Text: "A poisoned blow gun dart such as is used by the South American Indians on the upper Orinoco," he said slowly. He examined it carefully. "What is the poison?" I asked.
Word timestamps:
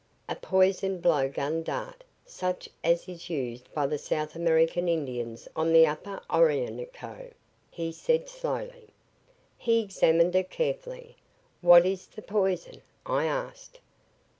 "A 0.27 0.35
poisoned 0.35 1.03
blow 1.03 1.29
gun 1.29 1.61
dart 1.61 2.03
such 2.25 2.67
as 2.83 3.07
is 3.07 3.29
used 3.29 3.71
by 3.71 3.85
the 3.85 3.99
South 3.99 4.33
American 4.35 4.89
Indians 4.89 5.47
on 5.55 5.71
the 5.73 5.85
upper 5.85 6.19
Orinoco," 6.27 7.29
he 7.69 7.91
said 7.91 8.27
slowly. 8.27 8.87
He 9.59 9.79
examined 9.79 10.35
it 10.35 10.49
carefully. 10.49 11.17
"What 11.61 11.85
is 11.85 12.07
the 12.07 12.23
poison?" 12.23 12.81
I 13.05 13.25
asked. 13.25 13.79